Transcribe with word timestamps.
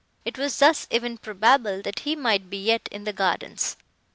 It 0.25 0.35
was 0.35 0.57
thus 0.57 0.87
even 0.89 1.19
probable, 1.19 1.83
that 1.83 1.99
he 1.99 2.15
might 2.15 2.49
be 2.49 2.57
yet 2.57 2.89
in 2.91 3.03
the 3.03 3.13
gardens. 3.13 3.77